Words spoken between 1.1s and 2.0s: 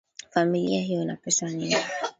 pesa nyingi